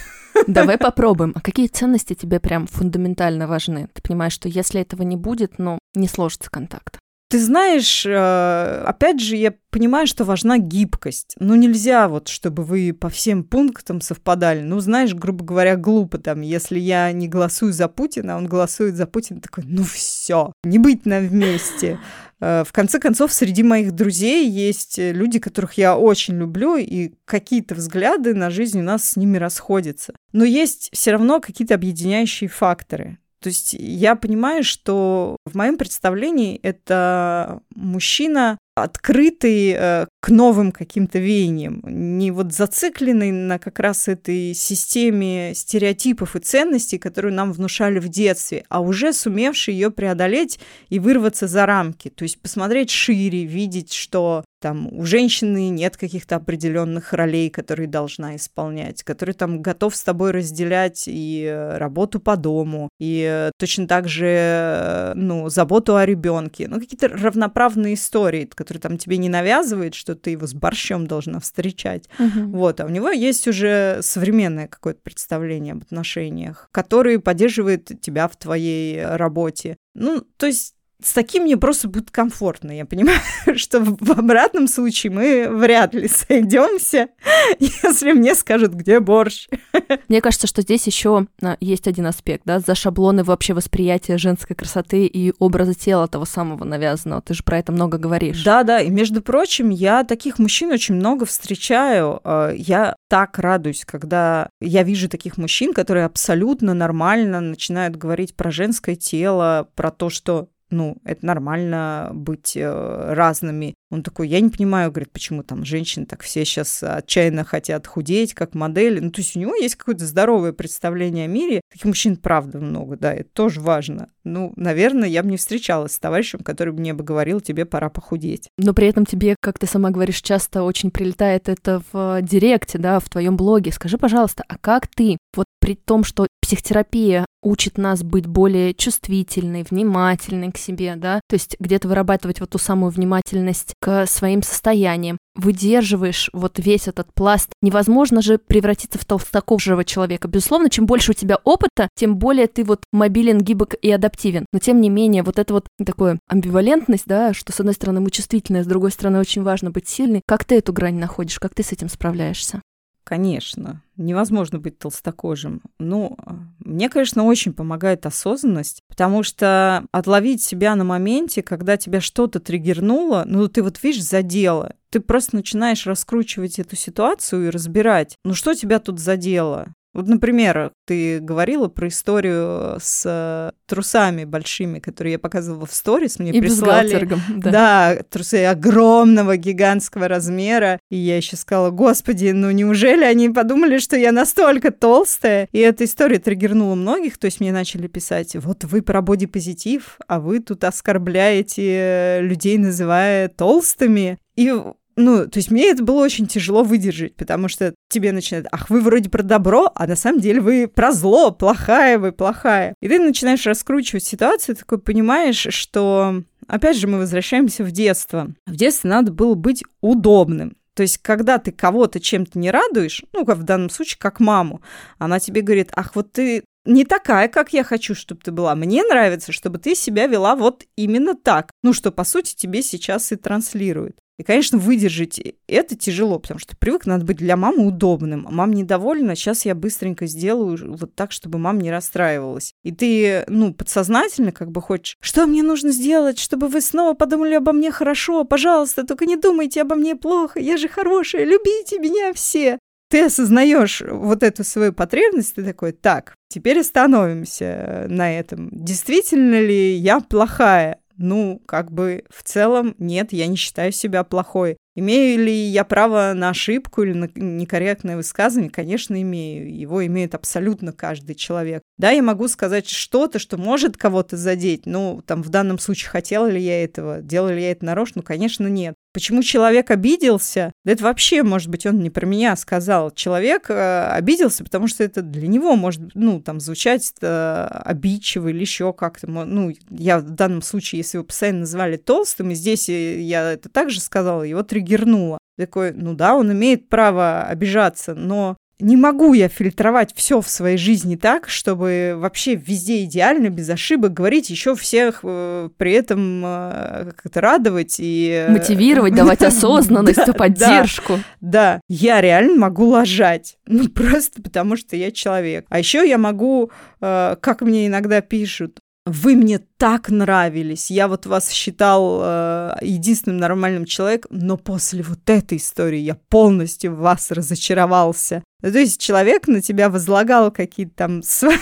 [0.47, 1.33] Давай попробуем.
[1.35, 3.89] А какие ценности тебе прям фундаментально важны?
[3.93, 6.99] Ты понимаешь, что если этого не будет, ну, не сложится контакт.
[7.29, 11.35] Ты знаешь, э, опять же, я понимаю, что важна гибкость.
[11.39, 14.61] Ну, нельзя вот, чтобы вы по всем пунктам совпадали.
[14.61, 18.95] Ну, знаешь, грубо говоря, глупо там, если я не голосую за Путина, а он голосует
[18.95, 21.99] за Путина, такой, ну все, не быть нам вместе.
[22.39, 27.75] Э, в конце концов, среди моих друзей есть люди, которых я очень люблю, и какие-то
[27.75, 30.13] взгляды на жизнь у нас с ними расходятся.
[30.31, 33.17] Но есть все равно какие-то объединяющие факторы.
[33.41, 41.19] То есть я понимаю, что в моем представлении это мужчина открытый э, к новым каким-то
[41.19, 47.99] веяниям, не вот зацикленный на как раз этой системе стереотипов и ценностей, которую нам внушали
[47.99, 52.09] в детстве, а уже сумевший ее преодолеть и вырваться за рамки.
[52.09, 58.35] То есть посмотреть шире, видеть, что там у женщины нет каких-то определенных ролей, которые должна
[58.35, 63.87] исполнять, который там готов с тобой разделять и э, работу по дому, и э, точно
[63.87, 69.29] так же, э, ну, заботу о ребенке, ну, какие-то равноправные истории, которые там тебе не
[69.29, 72.09] навязывает, что ты его с борщом должна встречать.
[72.19, 72.57] Угу.
[72.57, 78.35] Вот, а у него есть уже современное какое-то представление об отношениях, которое поддерживает тебя в
[78.35, 79.77] твоей работе.
[79.93, 82.71] Ну, то есть с таким мне просто будет комфортно.
[82.71, 83.19] Я понимаю,
[83.55, 87.09] что в обратном случае мы вряд ли сойдемся,
[87.59, 89.47] если мне скажут, где борщ.
[90.09, 94.55] Мне кажется, что здесь еще а, есть один аспект, да, за шаблоны вообще восприятия женской
[94.55, 97.21] красоты и образа тела того самого навязанного.
[97.21, 98.43] Ты же про это много говоришь.
[98.43, 98.81] Да, да.
[98.81, 102.19] И между прочим, я таких мужчин очень много встречаю.
[102.23, 108.51] А, я так радуюсь, когда я вижу таких мужчин, которые абсолютно нормально начинают говорить про
[108.51, 113.75] женское тело, про то, что ну, это нормально быть э, разными.
[113.89, 118.33] Он такой, я не понимаю, говорит, почему там женщины так все сейчас отчаянно хотят худеть,
[118.33, 118.99] как модели.
[118.99, 121.61] Ну, то есть у него есть какое-то здоровое представление о мире.
[121.71, 124.09] Таких мужчин, правда, много, да, это тоже важно.
[124.25, 128.49] Ну, наверное, я бы не встречалась с товарищем, который мне бы говорил, тебе пора похудеть.
[128.57, 132.99] Но при этом тебе, как ты сама говоришь, часто очень прилетает это в директе, да,
[132.99, 133.71] в твоем блоге.
[133.71, 139.65] Скажи, пожалуйста, а как ты, вот при том, что психотерапия учит нас быть более чувствительной,
[139.69, 145.17] внимательной к себе, да, то есть где-то вырабатывать вот ту самую внимательность к своим состояниям,
[145.35, 147.49] выдерживаешь вот весь этот пласт.
[147.61, 150.29] Невозможно же превратиться в толстокожего человека.
[150.29, 154.45] Безусловно, чем больше у тебя опыта, тем более ты вот мобилен, гибок и адаптивен.
[154.53, 158.09] Но тем не менее, вот это вот такое амбивалентность, да, что с одной стороны мы
[158.09, 160.21] чувствительны, а с другой стороны очень важно быть сильной.
[160.25, 161.39] Как ты эту грань находишь?
[161.39, 162.61] Как ты с этим справляешься?
[163.07, 165.61] Конечно, невозможно быть толстокожим.
[165.79, 166.17] Ну,
[166.59, 173.23] мне, конечно, очень помогает осознанность, потому что отловить себя на моменте, когда тебя что-то триггернуло,
[173.25, 178.53] ну, ты вот видишь, задело, ты просто начинаешь раскручивать эту ситуацию и разбирать, ну, что
[178.53, 185.19] тебя тут задело, вот, например, ты говорила про историю с э, трусами большими, которые я
[185.19, 186.19] показывала в сторис.
[186.19, 187.09] Мне и прислали...
[187.29, 187.51] Да.
[187.51, 190.79] да, трусы огромного, гигантского размера.
[190.91, 195.49] И я еще сказала, господи, ну неужели они подумали, что я настолько толстая?
[195.51, 197.17] И эта история триггернула многих.
[197.17, 203.29] То есть мне начали писать, вот вы про бодипозитив, а вы тут оскорбляете людей, называя
[203.29, 204.19] толстыми.
[204.35, 204.53] И
[204.97, 208.81] ну, то есть мне это было очень тяжело выдержать, потому что тебе начинают, ах, вы
[208.81, 212.73] вроде про добро, а на самом деле вы про зло, плохая вы, плохая.
[212.81, 218.33] И ты начинаешь раскручивать ситуацию, такой понимаешь, что, опять же, мы возвращаемся в детство.
[218.47, 220.57] В детстве надо было быть удобным.
[220.73, 224.61] То есть, когда ты кого-то чем-то не радуешь, ну, как в данном случае, как маму,
[224.97, 228.55] она тебе говорит, ах, вот ты не такая, как я хочу, чтобы ты была.
[228.55, 231.51] Мне нравится, чтобы ты себя вела вот именно так.
[231.63, 233.97] Ну, что, по сути, тебе сейчас и транслирует.
[234.17, 238.25] И, конечно, выдержать это тяжело, потому что привык надо быть для мамы удобным.
[238.27, 242.53] А мама недовольна, сейчас я быстренько сделаю вот так, чтобы мама не расстраивалась.
[242.63, 247.35] И ты, ну, подсознательно как бы хочешь, что мне нужно сделать, чтобы вы снова подумали
[247.35, 252.13] обо мне хорошо, пожалуйста, только не думайте обо мне плохо, я же хорошая, любите меня
[252.13, 252.57] все
[252.89, 258.49] ты осознаешь вот эту свою потребность, ты такой, так, теперь остановимся на этом.
[258.51, 260.79] Действительно ли я плохая?
[260.97, 264.57] Ну, как бы в целом нет, я не считаю себя плохой.
[264.75, 268.51] Имею ли я право на ошибку или на некорректное высказывание?
[268.51, 269.51] Конечно, имею.
[269.51, 271.63] Его имеет абсолютно каждый человек.
[271.79, 274.67] Да, я могу сказать что-то, что может кого-то задеть.
[274.67, 277.01] Ну, там, в данном случае, хотела ли я этого?
[277.01, 278.01] Делала ли я это нарочно?
[278.01, 278.75] Ну, конечно, нет.
[278.97, 280.51] Почему человек обиделся?
[280.65, 282.89] Да это вообще, может быть, он не про меня сказал.
[282.89, 288.39] Человек э, обиделся, потому что это для него может, ну, там, звучать э, обидчиво или
[288.39, 289.05] еще как-то.
[289.05, 293.81] Ну, я в данном случае, если его постоянно называли толстым, и здесь я это также
[293.81, 295.19] сказала, его триггернуло.
[295.37, 300.57] Такой, ну да, он имеет право обижаться, но не могу я фильтровать все в своей
[300.57, 306.91] жизни так, чтобы вообще везде идеально, без ошибок говорить, еще всех э, при этом э,
[306.95, 308.25] как-то радовать и...
[308.27, 310.99] Э, Мотивировать, давать осознанность, поддержку.
[311.21, 313.37] Да, я реально могу лажать.
[313.45, 315.45] Ну, просто потому что я человек.
[315.49, 316.49] А еще я могу,
[316.81, 323.17] э, как мне иногда пишут, вы мне так нравились, я вот вас считал э, единственным
[323.17, 328.23] нормальным человеком, но после вот этой истории я полностью в вас разочаровался.
[328.41, 331.37] Ну, то есть человек на тебя возлагал какие-то там свои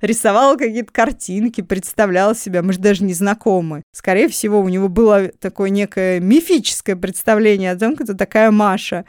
[0.00, 3.82] рисовал какие-то картинки, представлял себя, мы же даже не знакомы.
[3.92, 9.04] Скорее всего, у него было такое некое мифическое представление о том, кто такая Маша.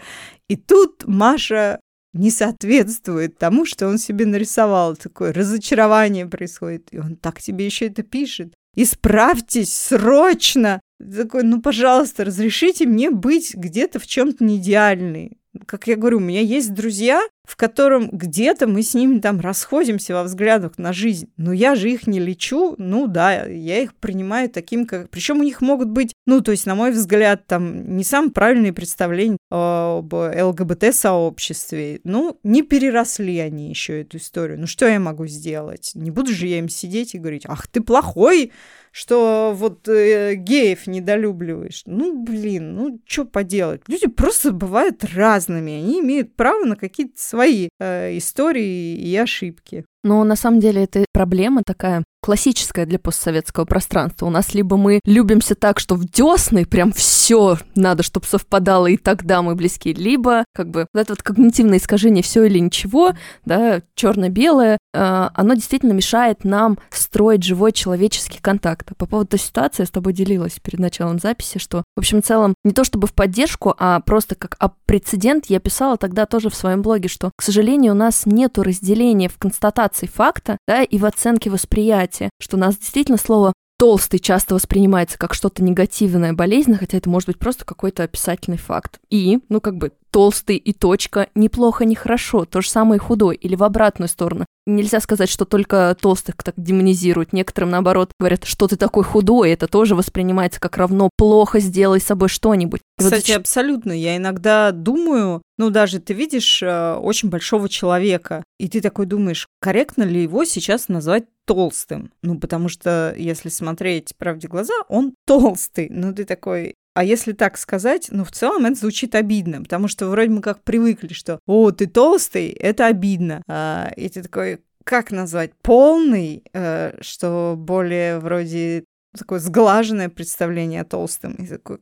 [0.48, 1.80] И тут Маша
[2.14, 4.96] не соответствует тому, что он себе нарисовал.
[4.96, 6.88] Такое разочарование происходит.
[6.92, 8.54] И он так тебе еще это пишет.
[8.76, 10.80] Исправьтесь срочно!
[11.00, 16.22] Такой, ну, пожалуйста, разрешите мне быть где-то в чем-то не идеальной как я говорю, у
[16.22, 21.30] меня есть друзья, в котором где-то мы с ними там расходимся во взглядах на жизнь.
[21.38, 25.10] Но я же их не лечу, ну да, я их принимаю таким, как...
[25.10, 28.74] Причем у них могут быть, ну, то есть, на мой взгляд, там не самые правильные
[28.74, 32.00] представления об ЛГБТ-сообществе.
[32.04, 34.60] Ну, не переросли они еще эту историю.
[34.60, 35.92] Ну, что я могу сделать?
[35.96, 38.52] Не буду же я им сидеть и говорить, ах, ты плохой,
[38.92, 41.84] что вот э, геев недолюбливаешь.
[41.86, 43.82] Ну, блин, ну, что поделать?
[43.88, 45.72] Люди просто бывают разными.
[45.72, 49.86] Они имеют право на какие-то свои э, истории и ошибки.
[50.04, 54.28] Но на самом деле это проблема такая классическая для постсоветского пространства.
[54.28, 58.98] У нас либо мы любимся так, что в десны прям все надо, чтобы совпадало, и
[58.98, 63.14] тогда мы близки, либо как бы вот это вот когнитивное искажение все или ничего,
[63.46, 68.96] да, черно-белое, э, оно действительно мешает нам строить живой человеческий контакт.
[68.98, 72.26] По поводу той ситуации я с тобой делилась перед началом записи, что, в общем, в
[72.26, 76.50] целом, не то чтобы в поддержку, а просто как а прецедент я писала тогда тоже
[76.50, 80.98] в своем блоге, что, к сожалению, у нас нету разделения в констатации факта, да, и
[80.98, 86.34] в оценке восприятия восприятие, что у нас действительно слово толстый часто воспринимается как что-то негативное,
[86.34, 89.00] болезненное, хотя это может быть просто какой-то описательный факт.
[89.10, 92.46] И, ну, как бы, толстый и точка неплохо, не хорошо.
[92.46, 93.36] То же самое и худой.
[93.36, 94.46] Или в обратную сторону.
[94.68, 97.34] Нельзя сказать, что только толстых так демонизируют.
[97.34, 99.52] Некоторым, наоборот, говорят, что ты такой худой.
[99.52, 102.82] Это тоже воспринимается как равно плохо, сделай с собой что-нибудь.
[102.98, 103.40] Кстати, вот...
[103.40, 103.92] абсолютно.
[103.92, 109.48] Я иногда думаю, ну, даже ты видишь э, очень большого человека, и ты такой думаешь,
[109.60, 112.12] корректно ли его сейчас назвать толстым?
[112.22, 115.88] Ну, потому что, если смотреть правде глаза, он толстый.
[115.90, 120.08] Ну, ты такой, а если так сказать, ну, в целом это звучит обидно, потому что
[120.08, 123.44] вроде мы как привыкли, что «О, ты толстый, это обидно».
[123.48, 125.52] А, и ты такой, как назвать?
[125.62, 128.86] Полный, э, что более вроде
[129.18, 131.34] такое сглаженное представление о толстом.
[131.36, 131.80] И такой,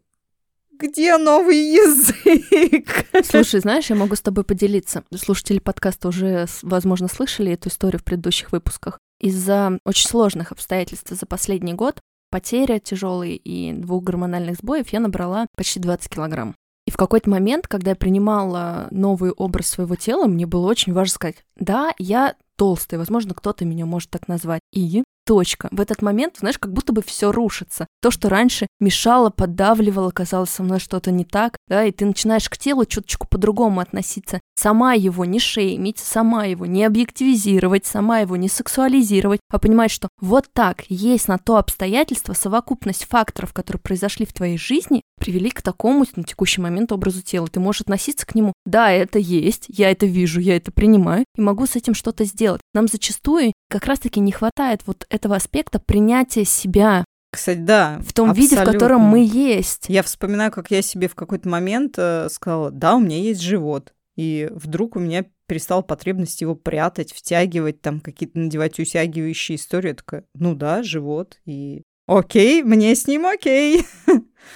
[0.79, 3.05] где новый язык?
[3.25, 5.03] Слушай, знаешь, я могу с тобой поделиться.
[5.15, 8.99] Слушатели подкаста уже, возможно, слышали эту историю в предыдущих выпусках.
[9.19, 15.47] Из-за очень сложных обстоятельств за последний год потеря тяжелой и двух гормональных сбоев я набрала
[15.55, 16.55] почти 20 килограмм.
[16.85, 21.13] И в какой-то момент, когда я принимала новый образ своего тела, мне было очень важно
[21.13, 24.61] сказать, да, я толстая, возможно, кто-то меня может так назвать.
[24.73, 25.67] И точка.
[25.69, 27.85] В этот момент, знаешь, как будто бы все рушится.
[28.01, 32.49] То, что раньше мешало, поддавливало, казалось, со мной что-то не так, да, и ты начинаешь
[32.49, 34.41] к телу чуточку по-другому относиться.
[34.55, 40.09] Сама его не шеймить, сама его не объективизировать, сама его не сексуализировать, а понимать, что
[40.19, 45.61] вот так есть на то обстоятельство, совокупность факторов, которые произошли в твоей жизни, привели к
[45.61, 47.47] такому на текущий момент образу тела.
[47.47, 51.41] Ты можешь относиться к нему, да, это есть, я это вижу, я это принимаю, и
[51.41, 52.61] могу с этим что-то сделать.
[52.73, 57.99] Нам зачастую как раз-таки не хватает вот этого аспекта принятия себя, кстати, да.
[58.01, 58.55] В том абсолютно.
[58.55, 59.85] виде, в котором мы есть.
[59.87, 63.93] Я вспоминаю, как я себе в какой-то момент э, сказала, да, у меня есть живот.
[64.15, 69.89] И вдруг у меня перестала потребность его прятать, втягивать, там какие-то надевать усягивающие истории.
[69.89, 71.39] Я такая, ну да, живот.
[71.45, 71.83] И
[72.17, 73.85] окей, мне с ним окей.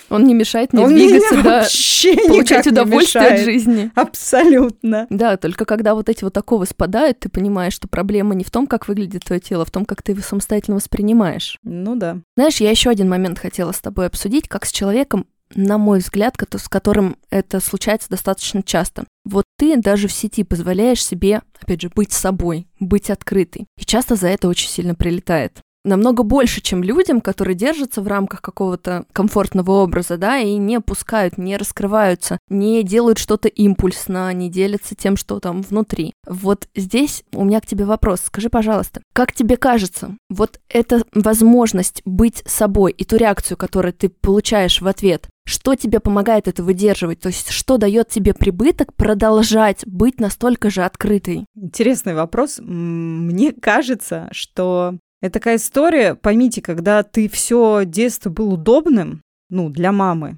[0.09, 3.91] Он не мешает мне Он двигаться, да, вообще получать удовольствие от жизни.
[3.95, 5.07] Абсолютно.
[5.09, 8.67] Да, только когда вот эти вот оковы спадают, ты понимаешь, что проблема не в том,
[8.67, 11.57] как выглядит твое тело, а в том, как ты его самостоятельно воспринимаешь.
[11.63, 12.19] Ну да.
[12.35, 15.25] Знаешь, я еще один момент хотела с тобой обсудить, как с человеком,
[15.55, 19.05] на мой взгляд, с которым это случается достаточно часто.
[19.25, 23.67] Вот ты даже в сети позволяешь себе, опять же, быть собой, быть открытой.
[23.77, 28.41] И часто за это очень сильно прилетает намного больше, чем людям, которые держатся в рамках
[28.41, 34.95] какого-то комфортного образа, да, и не пускают, не раскрываются, не делают что-то импульсно, не делятся
[34.95, 36.13] тем, что там внутри.
[36.27, 38.21] Вот здесь у меня к тебе вопрос.
[38.25, 44.09] Скажи, пожалуйста, как тебе кажется, вот эта возможность быть собой и ту реакцию, которую ты
[44.09, 47.19] получаешь в ответ, что тебе помогает это выдерживать?
[47.19, 51.45] То есть что дает тебе прибыток продолжать быть настолько же открытой?
[51.55, 52.59] Интересный вопрос.
[52.61, 59.93] Мне кажется, что это такая история, поймите, когда ты все детство был удобным, ну, для
[59.93, 60.37] мамы,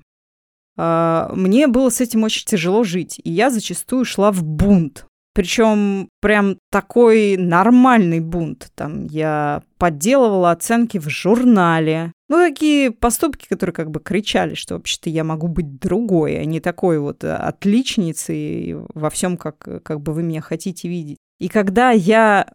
[0.77, 5.07] а, мне было с этим очень тяжело жить, и я зачастую шла в бунт.
[5.33, 8.69] Причем прям такой нормальный бунт.
[8.75, 12.11] Там я подделывала оценки в журнале.
[12.29, 16.59] Ну, такие поступки, которые как бы кричали, что вообще-то я могу быть другой, а не
[16.59, 21.17] такой вот отличницей во всем, как, как бы вы меня хотите видеть.
[21.39, 22.53] И когда я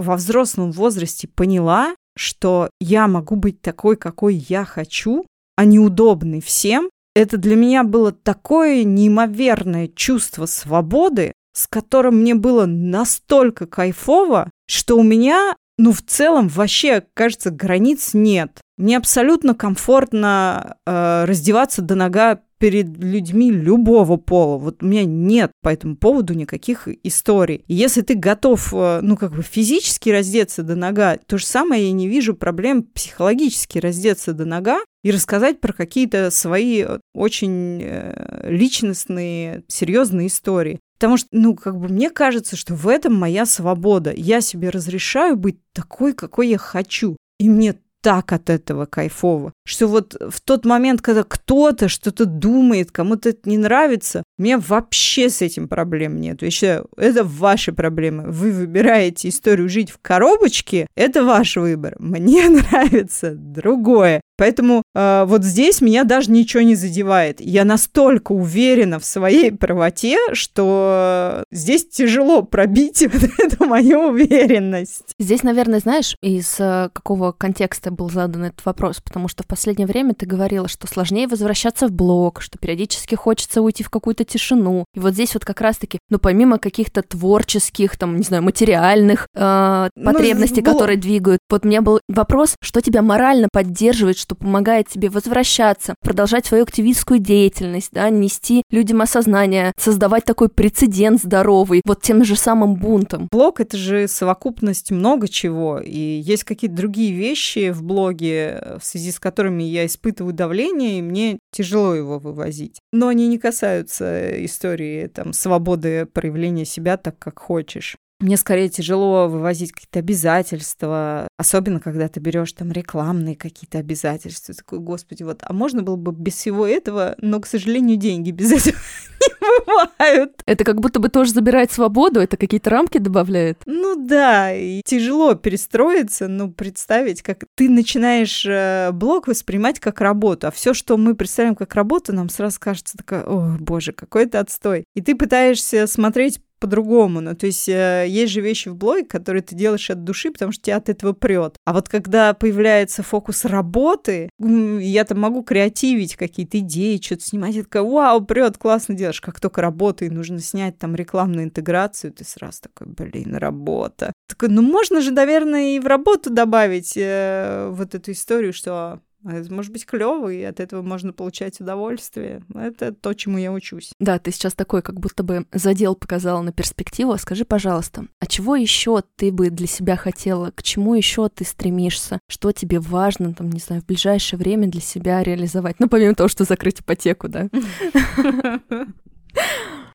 [0.00, 5.26] во взрослом возрасте поняла, что я могу быть такой, какой я хочу,
[5.56, 12.66] а неудобный всем, это для меня было такое неимоверное чувство свободы, с которым мне было
[12.66, 18.60] настолько кайфово, что у меня, ну, в целом вообще, кажется, границ нет.
[18.76, 24.58] Мне абсолютно комфортно э, раздеваться до нога перед людьми любого пола.
[24.58, 27.64] Вот у меня нет по этому поводу никаких историй.
[27.66, 31.92] если ты готов, э, ну, как бы физически раздеться до нога, то же самое я
[31.92, 38.50] не вижу проблем психологически раздеться до нога и рассказать про какие-то свои э, очень э,
[38.50, 40.80] личностные, серьезные истории.
[40.98, 44.12] Потому что, ну, как бы мне кажется, что в этом моя свобода.
[44.14, 47.16] Я себе разрешаю быть такой, какой я хочу.
[47.38, 52.90] И мне так от этого кайфово, что вот в тот момент, когда кто-то что-то думает,
[52.90, 56.42] кому-то это не нравится, у меня вообще с этим проблем нет.
[56.42, 58.30] Я считаю, это ваши проблемы.
[58.30, 61.96] Вы выбираете историю жить в коробочке, это ваш выбор.
[61.98, 64.20] Мне нравится другое.
[64.36, 67.40] Поэтому вот здесь меня даже ничего не задевает.
[67.40, 75.14] Я настолько уверена в своей правоте, что здесь тяжело пробить вот эту мою уверенность.
[75.18, 79.86] Здесь, наверное, знаешь, из э, какого контекста был задан этот вопрос, потому что в последнее
[79.86, 84.84] время ты говорила, что сложнее возвращаться в блог, что периодически хочется уйти в какую-то тишину.
[84.94, 89.88] И вот здесь вот как раз-таки, ну, помимо каких-то творческих, там, не знаю, материальных э,
[89.94, 94.34] ну, потребностей, ну, которые двигают, вот у меня был вопрос, что тебя морально поддерживает, что
[94.34, 101.82] помогает тебе возвращаться, продолжать свою активистскую деятельность, да, нести людям осознание, создавать такой прецедент здоровый,
[101.84, 103.28] вот тем же самым бунтом.
[103.30, 109.12] Блог— это же совокупность много чего, и есть какие-то другие вещи в блоге, в связи
[109.12, 112.78] с которыми я испытываю давление, и мне тяжело его вывозить.
[112.92, 117.96] Но они не касаются истории там свободы проявления себя так, как хочешь.
[118.20, 124.54] Мне скорее тяжело вывозить какие-то обязательства, особенно когда ты берешь там рекламные какие-то обязательства.
[124.54, 128.52] Такой, господи, вот, а можно было бы без всего этого, но, к сожалению, деньги без
[128.68, 128.76] этого
[129.20, 130.42] не бывают.
[130.44, 133.62] Это как будто бы тоже забирает свободу, это какие-то рамки добавляет.
[133.64, 140.48] Ну да, и тяжело перестроиться, ну, представить, как ты начинаешь э, блог воспринимать как работу,
[140.48, 144.40] а все, что мы представляем как работу, нам сразу кажется такое, о, боже, какой это
[144.40, 144.84] отстой.
[144.94, 147.20] И ты пытаешься смотреть по-другому.
[147.20, 150.52] Ну, то есть э, есть же вещи в блоге, которые ты делаешь от души, потому
[150.52, 151.56] что тебя от этого прет.
[151.64, 157.62] А вот когда появляется фокус работы, я там могу креативить какие-то идеи, что-то снимать, я
[157.62, 159.20] такая, вау, прет, классно делаешь.
[159.20, 164.12] Как только работа, и нужно снять там рекламную интеграцию, ты сразу такой, блин, работа.
[164.28, 169.52] Такой, ну можно же, наверное, и в работу добавить э, вот эту историю, что это
[169.52, 172.42] может быть клево, и от этого можно получать удовольствие.
[172.54, 173.92] Это то, чему я учусь.
[173.98, 177.16] Да, ты сейчас такой, как будто бы задел показала на перспективу.
[177.18, 180.50] Скажи, пожалуйста, а чего еще ты бы для себя хотела?
[180.52, 182.18] К чему еще ты стремишься?
[182.28, 185.76] Что тебе важно, там, не знаю, в ближайшее время для себя реализовать?
[185.80, 187.48] Ну, помимо того, что закрыть ипотеку, да?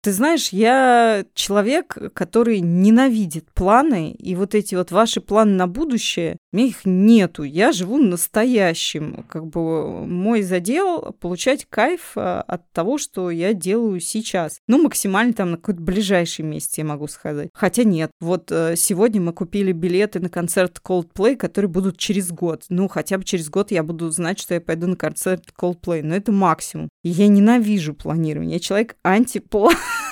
[0.06, 6.38] Ты знаешь, я человек, который ненавидит планы, и вот эти вот ваши планы на будущее,
[6.56, 7.44] меня их нету.
[7.44, 9.26] Я живу настоящим.
[9.30, 14.60] Как бы мой задел получать кайф а, от того, что я делаю сейчас.
[14.68, 17.50] Ну, максимально там на какой-то ближайший месяц, я могу сказать.
[17.54, 18.12] Хотя нет.
[18.20, 22.64] Вот э, сегодня мы купили билеты на концерт Coldplay, которые будут через год.
[22.70, 26.02] Ну, хотя бы через год я буду знать, что я пойду на концерт Coldplay.
[26.04, 26.90] Но это максимум.
[27.04, 28.54] Я ненавижу планирование.
[28.54, 29.76] Я человек антиплан.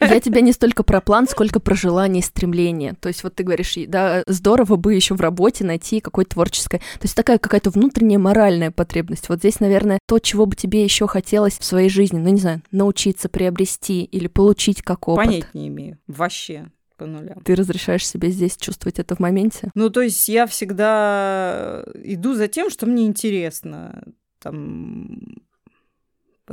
[0.00, 2.94] Я тебя не столько про план, сколько про желание и стремление.
[3.00, 6.78] То есть вот ты говоришь, да, здорово бы еще в работе найти какое-то творческое.
[6.78, 9.28] То есть такая какая-то внутренняя моральная потребность.
[9.28, 12.62] Вот здесь, наверное, то, чего бы тебе еще хотелось в своей жизни, ну не знаю,
[12.70, 15.26] научиться, приобрести или получить как опыт.
[15.26, 15.98] Понять не имею.
[16.06, 17.40] Вообще по нулям.
[17.44, 19.70] Ты разрешаешь себе здесь чувствовать это в моменте?
[19.74, 24.02] Ну, то есть я всегда иду за тем, что мне интересно.
[24.40, 25.36] Там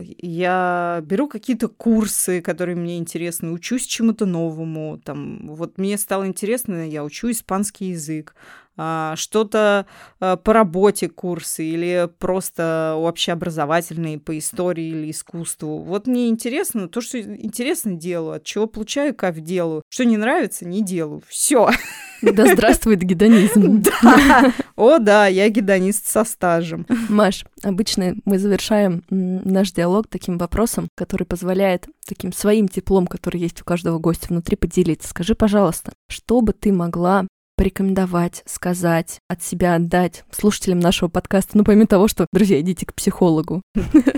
[0.01, 4.99] я беру какие-то курсы, которые мне интересны, учусь чему-то новому.
[5.03, 8.35] Там, вот мне стало интересно, я учу испанский язык,
[8.75, 9.85] а, что-то
[10.19, 15.79] а, по работе курсы или просто общеобразовательные по истории или искусству.
[15.79, 20.65] Вот мне интересно, то, что интересно делаю, от чего получаю кайф делаю, что не нравится,
[20.65, 21.21] не делаю.
[21.27, 21.69] Все.
[22.31, 23.83] Да здравствует гедонизм.
[24.03, 24.53] Да.
[24.75, 26.85] О, да, я гедонист со стажем.
[27.09, 33.61] Маш, обычно мы завершаем наш диалог таким вопросом, который позволяет таким своим теплом, который есть
[33.61, 35.09] у каждого гостя внутри, поделиться.
[35.09, 41.63] Скажи, пожалуйста, что бы ты могла порекомендовать, сказать, от себя отдать слушателям нашего подкаста, ну,
[41.63, 43.61] помимо того, что, друзья, идите к психологу.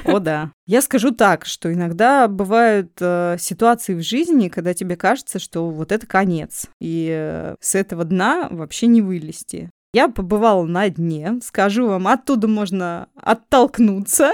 [0.05, 0.51] О, да.
[0.67, 5.91] Я скажу так, что иногда бывают э, ситуации в жизни, когда тебе кажется, что вот
[5.91, 9.69] это конец, и э, с этого дна вообще не вылезти.
[9.93, 14.31] Я побывала на дне, скажу вам, оттуда можно оттолкнуться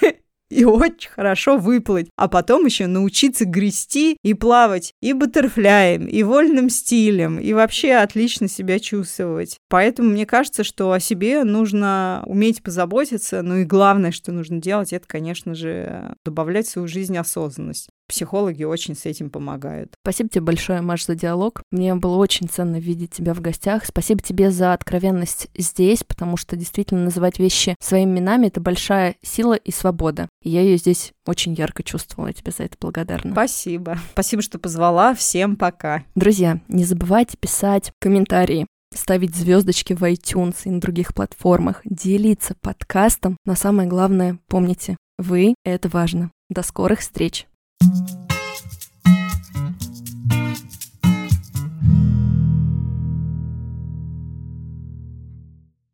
[0.52, 6.70] и очень хорошо выплыть, а потом еще научиться грести и плавать и баттерфляем, и вольным
[6.70, 9.56] стилем, и вообще отлично себя чувствовать.
[9.68, 14.92] Поэтому мне кажется, что о себе нужно уметь позаботиться, ну и главное, что нужно делать,
[14.92, 19.94] это, конечно же, добавлять в свою жизнь осознанность психологи очень с этим помогают.
[20.02, 21.62] Спасибо тебе большое, Маш, за диалог.
[21.70, 23.86] Мне было очень ценно видеть тебя в гостях.
[23.86, 29.54] Спасибо тебе за откровенность здесь, потому что действительно называть вещи своими именами— это большая сила
[29.54, 30.28] и свобода.
[30.42, 32.28] И я ее здесь очень ярко чувствовала.
[32.28, 33.32] Я тебе за это благодарна.
[33.32, 33.98] Спасибо.
[34.12, 35.14] Спасибо, что позвала.
[35.14, 36.04] Всем пока.
[36.14, 43.36] Друзья, не забывайте писать комментарии ставить звездочки в iTunes и на других платформах, делиться подкастом.
[43.44, 46.30] Но самое главное, помните, вы— это важно.
[46.50, 47.46] До скорых встреч!
[47.82, 48.31] Thank you